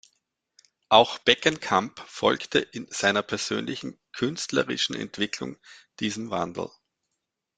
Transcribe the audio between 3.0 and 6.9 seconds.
persönlichen künstlerischen Entwicklung diesem Wandel.